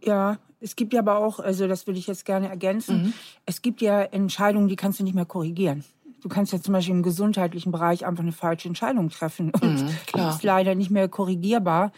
[0.03, 3.13] Ja, es gibt ja aber auch, also das würde ich jetzt gerne ergänzen, mhm.
[3.47, 5.85] es gibt ja Entscheidungen, die kannst du nicht mehr korrigieren.
[6.21, 10.29] Du kannst ja zum Beispiel im gesundheitlichen Bereich einfach eine falsche Entscheidung treffen und mhm,
[10.31, 11.93] ist leider nicht mehr korrigierbar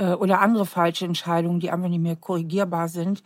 [0.00, 3.22] äh, oder andere falsche Entscheidungen, die einfach nicht mehr korrigierbar sind.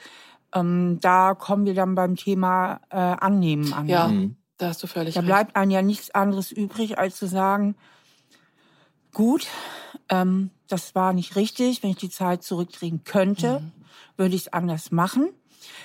[0.52, 3.88] Ähm, da kommen wir dann beim Thema äh, Annehmen an.
[3.88, 4.08] Ja.
[4.08, 4.36] Mhm.
[4.58, 5.28] Da hast du völlig Da recht.
[5.28, 7.74] bleibt einem ja nichts anderes übrig, als zu sagen,
[9.12, 9.46] gut,
[10.08, 11.82] ähm, das war nicht richtig.
[11.82, 13.72] Wenn ich die Zeit zurückdrehen könnte, mhm.
[14.16, 15.28] würde ich es anders machen.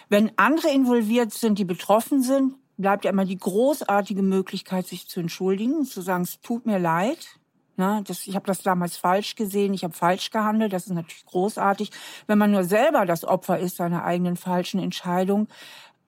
[0.08, 5.20] Wenn andere involviert sind, die betroffen sind, bleibt ja immer die großartige Möglichkeit, sich zu
[5.20, 7.40] entschuldigen, zu sagen, es tut mir leid.
[7.80, 10.74] Na, das, ich habe das damals falsch gesehen, ich habe falsch gehandelt.
[10.74, 11.92] Das ist natürlich großartig.
[12.28, 15.48] Wenn man nur selber das Opfer ist seiner eigenen falschen Entscheidung,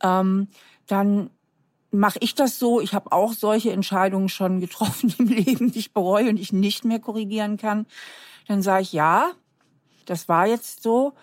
[0.04, 0.50] ähm,
[0.88, 1.30] dann
[1.90, 2.82] mache ich das so.
[2.82, 6.84] Ich habe auch solche Entscheidungen schon getroffen im Leben, die ich bereue und ich nicht
[6.84, 7.86] mehr korrigieren kann.
[8.50, 9.32] Dann sage ich, ja,
[10.06, 11.14] das war jetzt so.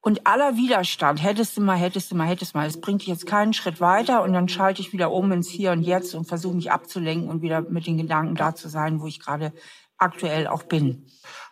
[0.00, 3.08] Und aller Widerstand, hättest du mal, hättest du mal, hättest du mal, es bringt dich
[3.08, 6.24] jetzt keinen Schritt weiter und dann schalte ich wieder um ins Hier und Jetzt und
[6.26, 9.52] versuche mich abzulenken und wieder mit den Gedanken da zu sein, wo ich gerade
[9.98, 11.06] aktuell auch bin.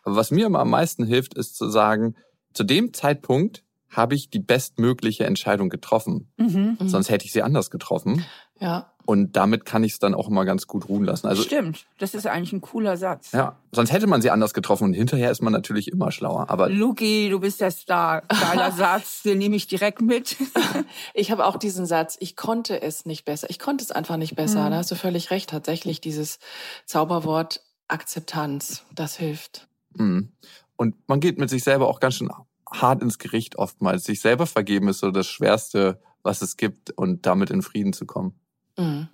[0.04, 2.16] Was mir immer am meisten hilft, ist zu sagen,
[2.52, 6.30] zu dem Zeitpunkt habe ich die bestmögliche Entscheidung getroffen.
[6.36, 6.76] Mhm.
[6.84, 8.24] Sonst hätte ich sie anders getroffen.
[8.60, 8.92] Ja.
[9.04, 11.28] Und damit kann ich es dann auch immer ganz gut ruhen lassen.
[11.28, 13.30] Also, Stimmt, das ist eigentlich ein cooler Satz.
[13.30, 16.50] Ja, sonst hätte man sie anders getroffen und hinterher ist man natürlich immer schlauer.
[16.50, 18.22] Aber Luki, du bist der Star.
[18.22, 20.36] Geiler Satz, den nehme ich direkt mit.
[21.14, 23.48] ich habe auch diesen Satz, ich konnte es nicht besser.
[23.48, 24.64] Ich konnte es einfach nicht besser.
[24.66, 24.70] Mhm.
[24.70, 25.50] Da hast du völlig recht.
[25.50, 26.40] Tatsächlich dieses
[26.84, 29.68] Zauberwort Akzeptanz, das hilft.
[29.94, 30.32] Mhm.
[30.76, 32.30] Und man geht mit sich selber auch ganz schön
[32.70, 34.04] hart ins Gericht oftmals.
[34.04, 38.06] Sich selber vergeben ist so das Schwerste, was es gibt und damit in Frieden zu
[38.06, 38.34] kommen.
[38.76, 39.08] Mhm.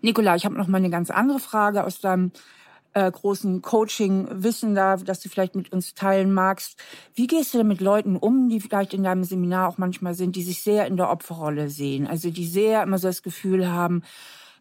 [0.00, 2.32] Nicola, ich habe noch mal eine ganz andere Frage aus deinem
[2.92, 6.78] äh, großen Coaching-Wissen da, das du vielleicht mit uns teilen magst.
[7.14, 10.36] Wie gehst du denn mit Leuten um, die vielleicht in deinem Seminar auch manchmal sind,
[10.36, 12.06] die sich sehr in der Opferrolle sehen?
[12.06, 14.02] Also die sehr immer so das Gefühl haben,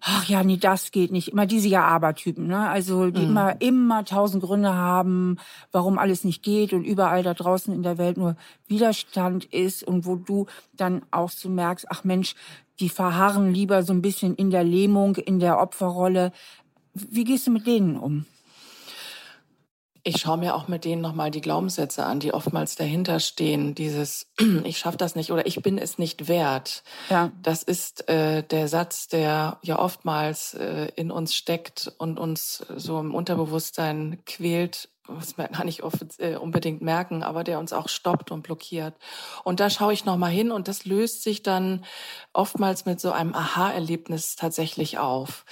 [0.06, 1.30] ach ja, nee, das geht nicht.
[1.30, 2.68] Immer diese Ja-Aber-Typen, ne?
[2.70, 3.30] Also die mhm.
[3.30, 5.38] immer, immer tausend Gründe haben,
[5.72, 8.36] warum alles nicht geht und überall da draußen in der Welt nur
[8.68, 12.36] Widerstand ist und wo du dann auch so merkst, ach Mensch,
[12.80, 16.34] die verharren lieber so ein bisschen in der Lähmung, in der Opferrolle.
[16.94, 18.26] Wie gehst du mit denen um?
[20.06, 23.74] Ich schaue mir auch mit denen nochmal die Glaubenssätze an, die oftmals dahinter stehen.
[23.74, 24.28] Dieses
[24.66, 26.84] Ich schaffe das nicht oder ich bin es nicht wert.
[27.10, 27.32] Ja.
[27.42, 33.00] Das ist äh, der Satz, der ja oftmals äh, in uns steckt und uns so
[33.00, 35.82] im Unterbewusstsein quält was wir gar nicht
[36.20, 38.94] äh, unbedingt merken, aber der uns auch stoppt und blockiert.
[39.44, 41.84] Und da schaue ich nochmal hin und das löst sich dann
[42.32, 45.46] oftmals mit so einem Aha-Erlebnis tatsächlich auf.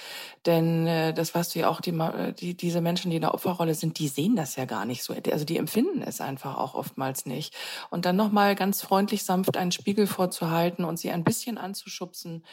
[0.46, 3.34] Denn äh, das weißt du ja auch, die, äh, die, diese Menschen, die in der
[3.34, 5.14] Opferrolle sind, die sehen das ja gar nicht so.
[5.30, 7.54] Also die empfinden es einfach auch oftmals nicht.
[7.90, 12.44] Und dann nochmal ganz freundlich, sanft einen Spiegel vorzuhalten und sie ein bisschen anzuschubsen,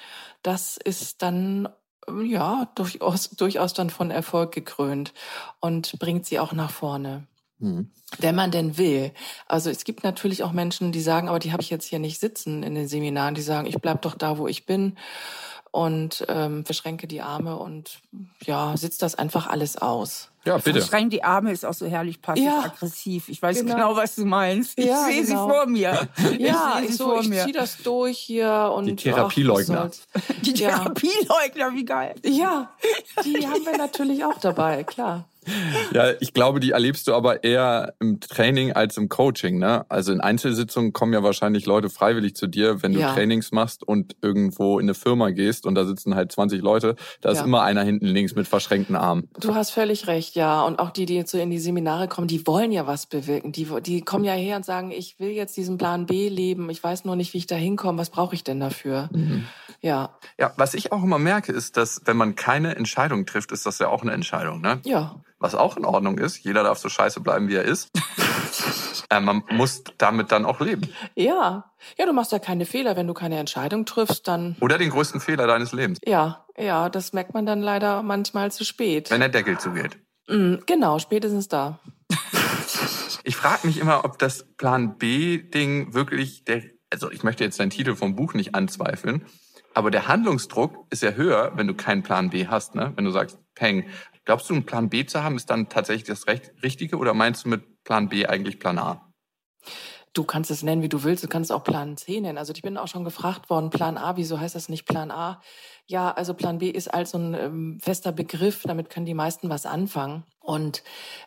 [0.43, 1.69] das ist dann
[2.23, 5.13] ja, durchaus, durchaus dann von Erfolg gekrönt
[5.59, 7.27] und bringt sie auch nach vorne.
[7.59, 7.91] Mhm.
[8.17, 9.11] Wenn man denn will.
[9.47, 12.19] Also es gibt natürlich auch Menschen, die sagen, aber die habe ich jetzt hier nicht
[12.19, 14.97] sitzen in den Seminaren, die sagen, ich bleib doch da, wo ich bin
[15.71, 17.99] und ähm, verschränke die Arme und
[18.43, 20.31] ja, sitzt das einfach alles aus.
[20.45, 20.79] Ja, bitte.
[20.79, 23.27] Verschränke die Arme ist auch so herrlich passiv-aggressiv.
[23.27, 23.75] Ja, ich weiß genau.
[23.75, 23.95] genau.
[23.95, 24.77] was du meinst.
[24.79, 25.47] Ich ja, sehe genau.
[25.47, 26.07] sie vor mir.
[26.39, 29.91] Ja, ich, ich, so, ich ziehe das durch hier und die Therapieleugner.
[30.41, 32.15] Die Therapieleugner, wie geil.
[32.23, 32.71] Ja,
[33.23, 35.28] die haben wir natürlich auch dabei, klar.
[35.93, 39.57] Ja, ich glaube, die erlebst du aber eher im Training als im Coaching.
[39.57, 39.85] Ne?
[39.89, 43.13] Also in Einzelsitzungen kommen ja wahrscheinlich Leute freiwillig zu dir, wenn du ja.
[43.13, 46.95] Trainings machst und irgendwo in eine Firma gehst und da sitzen halt 20 Leute.
[47.21, 47.45] Da ist ja.
[47.45, 49.29] immer einer hinten links mit verschränkten Armen.
[49.39, 50.63] Du hast völlig recht, ja.
[50.63, 53.51] Und auch die, die jetzt so in die Seminare kommen, die wollen ja was bewirken.
[53.51, 56.69] Die, die kommen ja her und sagen, ich will jetzt diesen Plan B leben.
[56.69, 57.97] Ich weiß nur nicht, wie ich da hinkomme.
[57.97, 59.09] Was brauche ich denn dafür?
[59.11, 59.45] Mhm.
[59.81, 60.17] Ja.
[60.37, 63.79] Ja, was ich auch immer merke, ist, dass wenn man keine Entscheidung trifft, ist das
[63.79, 64.61] ja auch eine Entscheidung.
[64.61, 64.79] Ne?
[64.85, 66.37] Ja was auch in Ordnung ist.
[66.37, 67.89] Jeder darf so scheiße bleiben, wie er ist.
[69.09, 70.93] äh, man muss damit dann auch leben.
[71.15, 74.55] Ja, ja, du machst ja keine Fehler, wenn du keine Entscheidung triffst, dann.
[74.59, 75.99] Oder den größten Fehler deines Lebens.
[76.05, 79.09] Ja, ja, das merkt man dann leider manchmal zu spät.
[79.11, 79.97] Wenn der Deckel zugeht.
[80.27, 81.79] Mm, genau, spätestens da.
[83.23, 87.69] ich frage mich immer, ob das Plan B-Ding wirklich der, also ich möchte jetzt deinen
[87.69, 89.25] Titel vom Buch nicht anzweifeln,
[89.73, 92.91] aber der Handlungsdruck ist ja höher, wenn du keinen Plan B hast, ne?
[92.95, 93.85] Wenn du sagst, Peng,
[94.29, 97.49] Glaubst du, einen Plan B zu haben, ist dann tatsächlich das Richtige oder meinst du
[97.49, 99.11] mit Plan B eigentlich Plan A?
[100.13, 101.23] Du kannst es nennen, wie du willst.
[101.23, 102.37] Du kannst es auch Plan C nennen.
[102.37, 105.41] Also ich bin auch schon gefragt worden, Plan A, wieso heißt das nicht Plan A?
[105.87, 108.61] Ja, also Plan B ist so ein ähm, fester Begriff.
[108.65, 110.25] Damit können die meisten was anfangen.
[110.39, 110.83] Und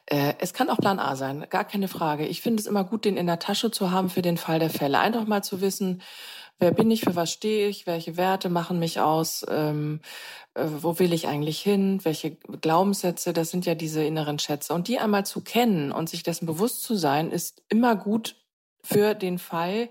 [0.06, 2.28] äh, es kann auch Plan A sein, gar keine Frage.
[2.28, 4.70] Ich finde es immer gut, den in der Tasche zu haben für den Fall der
[4.70, 5.00] Fälle.
[5.00, 6.02] Einfach mal zu wissen,
[6.58, 10.00] wer bin ich, für was stehe ich, welche Werte machen mich aus, ähm,
[10.54, 14.74] äh, wo will ich eigentlich hin, welche Glaubenssätze, das sind ja diese inneren Schätze.
[14.74, 18.36] Und die einmal zu kennen und sich dessen bewusst zu sein, ist immer gut
[18.84, 19.88] für den Fall,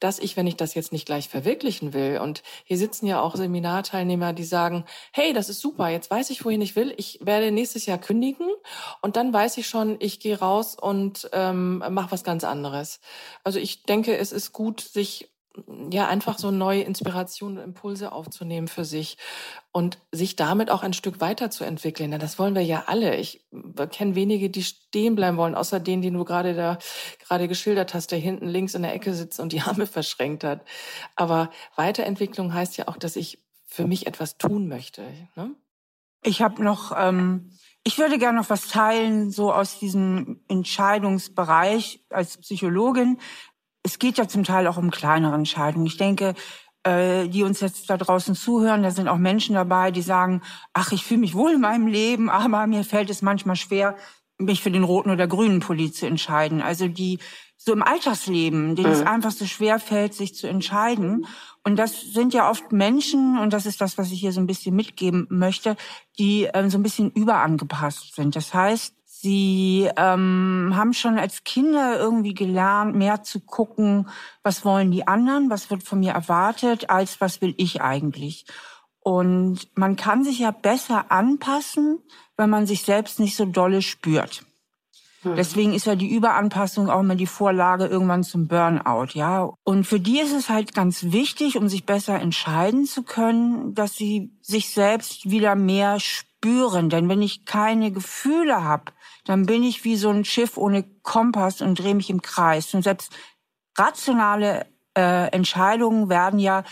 [0.00, 3.34] dass ich, wenn ich das jetzt nicht gleich verwirklichen will, und hier sitzen ja auch
[3.34, 7.50] Seminarteilnehmer, die sagen, hey, das ist super, jetzt weiß ich, wohin ich will, ich werde
[7.50, 8.48] nächstes Jahr kündigen
[9.02, 13.00] und dann weiß ich schon, ich gehe raus und ähm, mache was ganz anderes.
[13.42, 15.30] Also ich denke, es ist gut, sich
[15.90, 19.16] ja einfach so neue Inspirationen und Impulse aufzunehmen für sich
[19.72, 22.10] und sich damit auch ein Stück weiterzuentwickeln.
[22.10, 23.16] Denn das wollen wir ja alle.
[23.16, 23.46] Ich
[23.90, 26.78] kenne wenige, die stehen bleiben wollen, außer denen, die du gerade da
[27.26, 30.62] gerade geschildert hast, der hinten links in der Ecke sitzt und die Arme verschränkt hat.
[31.16, 35.02] Aber Weiterentwicklung heißt ja auch, dass ich für mich etwas tun möchte.
[35.36, 35.54] Ne?
[36.22, 37.50] Ich habe noch, ähm,
[37.84, 43.18] ich würde gerne noch was teilen, so aus diesem Entscheidungsbereich als Psychologin
[43.88, 45.86] es geht ja zum Teil auch um kleinere Entscheidungen.
[45.86, 46.34] Ich denke,
[46.82, 50.42] äh, die uns jetzt da draußen zuhören, da sind auch Menschen dabei, die sagen,
[50.74, 53.96] ach, ich fühle mich wohl in meinem Leben, aber mir fällt es manchmal schwer,
[54.36, 56.60] mich für den roten oder grünen Pulli zu entscheiden.
[56.60, 57.18] Also die
[57.56, 58.94] so im Alltagsleben, denen mhm.
[58.94, 61.26] es einfach so schwer fällt, sich zu entscheiden.
[61.64, 64.46] Und das sind ja oft Menschen, und das ist das, was ich hier so ein
[64.46, 65.76] bisschen mitgeben möchte,
[66.18, 68.36] die ähm, so ein bisschen überangepasst sind.
[68.36, 74.08] Das heißt, Sie ähm, haben schon als Kinder irgendwie gelernt, mehr zu gucken,
[74.44, 78.46] was wollen die anderen, was wird von mir erwartet, als was will ich eigentlich.
[79.00, 81.98] Und man kann sich ja besser anpassen,
[82.36, 84.44] wenn man sich selbst nicht so dolle spürt.
[85.24, 85.34] Mhm.
[85.34, 89.50] Deswegen ist ja die Überanpassung auch immer die Vorlage irgendwann zum Burnout, ja.
[89.64, 93.96] Und für die ist es halt ganz wichtig, um sich besser entscheiden zu können, dass
[93.96, 96.27] sie sich selbst wieder mehr spüren.
[96.44, 98.92] Denn wenn ich keine Gefühle habe,
[99.24, 102.72] dann bin ich wie so ein Schiff ohne Kompass und drehe mich im Kreis.
[102.74, 103.12] Und selbst
[103.76, 106.64] rationale äh, Entscheidungen werden ja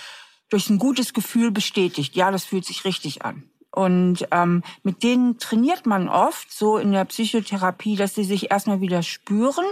[0.48, 2.14] durch ein gutes Gefühl bestätigt.
[2.14, 3.50] Ja, das fühlt sich richtig an.
[3.70, 8.80] Und ähm, mit denen trainiert man oft so in der Psychotherapie, dass sie sich erstmal
[8.80, 9.66] wieder spüren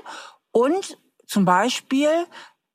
[0.50, 2.10] und zum Beispiel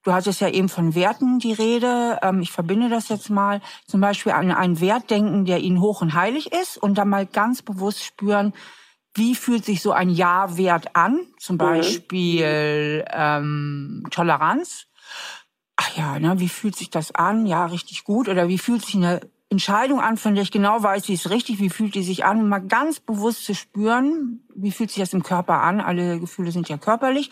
[0.10, 2.17] Du hattest ja eben von Werten die Rede.
[2.24, 6.02] Ähm, ich verbinde das jetzt mal zum Beispiel an einen Wert denken, der Ihnen hoch
[6.02, 8.56] und heilig ist und dann mal ganz bewusst spüren,
[9.13, 11.19] wie fühlt sich so ein Ja-Wert an?
[11.38, 11.60] Zum mhm.
[11.60, 14.88] Beispiel ähm, Toleranz.
[15.76, 17.45] Ach ja, ne, wie fühlt sich das an?
[17.45, 18.30] Ja, richtig gut.
[18.30, 21.60] Oder wie fühlt sich eine Entscheidung an, von der ich genau weiß, sie ist richtig,
[21.60, 25.22] wie fühlt die sich an, mal ganz bewusst zu spüren, wie fühlt sich das im
[25.22, 27.30] Körper an, alle Gefühle sind ja körperlich,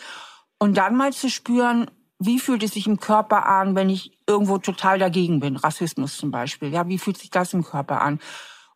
[0.60, 4.58] und dann mal zu spüren, wie fühlt es sich im Körper an, wenn ich irgendwo
[4.58, 8.20] total dagegen bin, Rassismus zum Beispiel, ja, wie fühlt sich das im Körper an?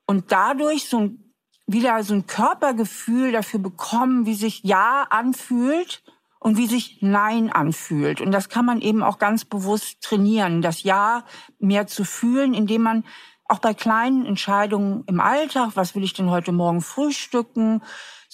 [0.07, 1.35] Und dadurch so ein,
[1.66, 6.02] wieder so ein Körpergefühl dafür bekommen, wie sich Ja anfühlt
[6.38, 8.20] und wie sich Nein anfühlt.
[8.20, 11.24] Und das kann man eben auch ganz bewusst trainieren, das Ja
[11.59, 13.05] mehr zu fühlen, indem man
[13.48, 17.83] auch bei kleinen Entscheidungen im Alltag, was will ich denn heute Morgen frühstücken,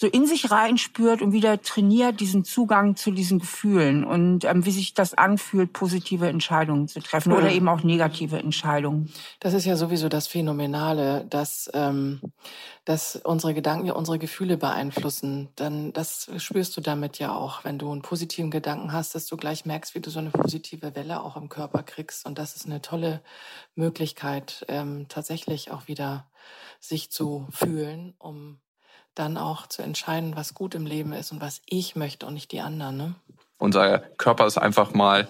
[0.01, 4.71] so in sich reinspürt und wieder trainiert diesen Zugang zu diesen Gefühlen und ähm, wie
[4.71, 9.13] sich das anfühlt, positive Entscheidungen zu treffen oder eben auch negative Entscheidungen.
[9.41, 12.21] Das ist ja sowieso das Phänomenale, dass, ähm,
[12.85, 15.49] dass unsere Gedanken ja unsere Gefühle beeinflussen.
[15.57, 19.37] Dann das spürst du damit ja auch, wenn du einen positiven Gedanken hast, dass du
[19.37, 22.25] gleich merkst, wie du so eine positive Welle auch im Körper kriegst.
[22.25, 23.21] Und das ist eine tolle
[23.75, 26.29] Möglichkeit, ähm, tatsächlich auch wieder
[26.79, 28.61] sich zu fühlen, um
[29.15, 32.53] dann auch zu entscheiden, was gut im Leben ist und was ich möchte und nicht
[32.53, 32.97] die anderen.
[32.97, 33.15] Ne?
[33.59, 35.29] Unser Körper ist einfach mal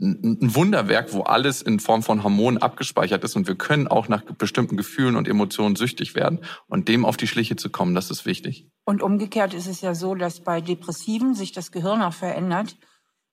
[0.00, 4.22] ein Wunderwerk, wo alles in Form von Hormonen abgespeichert ist und wir können auch nach
[4.22, 8.24] bestimmten Gefühlen und Emotionen süchtig werden und dem auf die Schliche zu kommen, das ist
[8.24, 8.66] wichtig.
[8.84, 12.76] Und umgekehrt ist es ja so, dass bei Depressiven sich das Gehirn auch verändert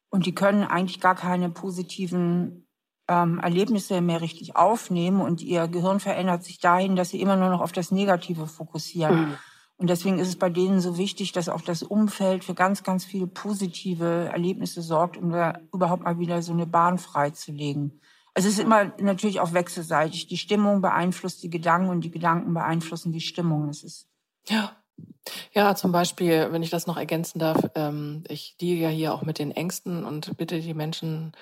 [0.09, 2.67] und die können eigentlich gar keine positiven
[3.07, 7.49] ähm, Erlebnisse mehr richtig aufnehmen und ihr Gehirn verändert sich dahin, dass sie immer nur
[7.49, 9.29] noch auf das Negative fokussieren.
[9.29, 9.37] Mhm.
[9.77, 13.05] Und deswegen ist es bei denen so wichtig, dass auch das Umfeld für ganz, ganz
[13.05, 18.01] viele positive Erlebnisse sorgt, um da überhaupt mal wieder so eine Bahn freizulegen.
[18.33, 20.27] Es ist immer natürlich auch wechselseitig.
[20.27, 23.67] Die Stimmung beeinflusst die Gedanken und die Gedanken beeinflussen die Stimmung.
[23.67, 24.07] Das ist
[24.47, 24.75] ja.
[25.53, 29.23] Ja, zum Beispiel, wenn ich das noch ergänzen darf, ähm, ich deal ja hier auch
[29.23, 31.33] mit den Ängsten und bitte die Menschen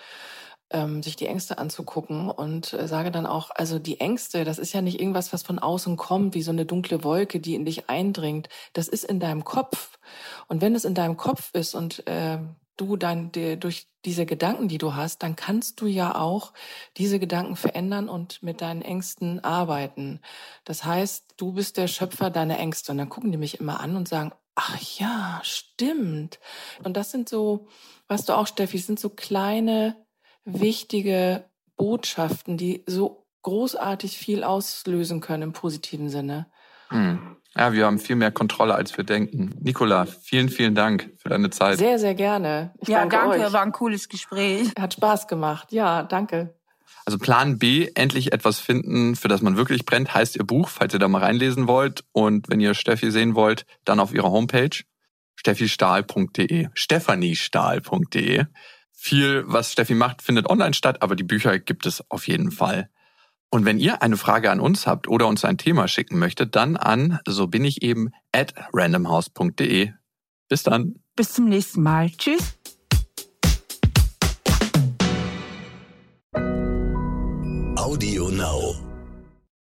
[0.71, 4.73] ähm, sich die Ängste anzugucken und äh, sage dann auch, also die Ängste, das ist
[4.73, 7.89] ja nicht irgendwas, was von außen kommt, wie so eine dunkle Wolke, die in dich
[7.89, 8.49] eindringt.
[8.73, 9.99] Das ist in deinem Kopf.
[10.47, 12.39] Und wenn es in deinem Kopf ist und äh,
[12.78, 16.54] du dann die, durch diese Gedanken, die du hast, dann kannst du ja auch
[16.97, 20.19] diese Gedanken verändern und mit deinen Ängsten arbeiten.
[20.63, 22.91] Das heißt, du bist der Schöpfer deiner Ängste.
[22.91, 26.39] Und dann gucken die mich immer an und sagen, ach ja, stimmt.
[26.84, 27.67] Und das sind so,
[28.08, 29.95] weißt du auch, Steffi, sind so kleine
[30.45, 36.47] wichtige Botschaften, die so großartig viel auslösen können im positiven Sinne.
[36.89, 37.38] Hm.
[37.58, 39.55] Ja, wir haben viel mehr Kontrolle, als wir denken.
[39.62, 41.77] Nicola, vielen, vielen Dank für deine Zeit.
[41.77, 42.73] Sehr, sehr gerne.
[42.81, 43.53] Ich ja, danke, danke euch.
[43.53, 44.71] war ein cooles Gespräch.
[44.77, 45.71] Hat Spaß gemacht.
[45.71, 46.53] Ja, danke.
[47.05, 50.93] Also Plan B, endlich etwas finden, für das man wirklich brennt, heißt ihr Buch, falls
[50.93, 52.03] ihr da mal reinlesen wollt.
[52.12, 54.84] Und wenn ihr Steffi sehen wollt, dann auf ihrer Homepage
[55.36, 58.45] steffistahl.de, stephaniestahl.de.
[58.95, 62.89] Viel, was Steffi macht, findet online statt, aber die Bücher gibt es auf jeden Fall.
[63.51, 66.75] Und wenn ihr eine Frage an uns habt oder uns ein Thema schicken möchtet, dann
[66.75, 69.91] an so bin ich eben at randomhouse.de.
[70.49, 70.95] Bis dann.
[71.15, 72.10] Bis zum nächsten Mal.
[72.10, 72.58] Tschüss.
[77.77, 78.84] Audio Now.